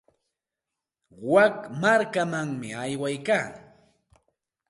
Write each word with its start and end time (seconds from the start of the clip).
Wik 1.31 1.57
markamanmi 1.81 2.69
aywaykaa. 2.83 3.47